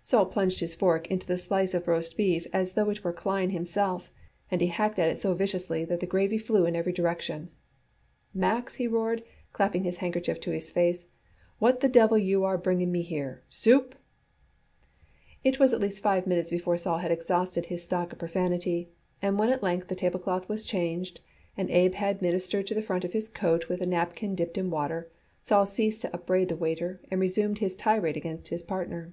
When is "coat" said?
23.28-23.68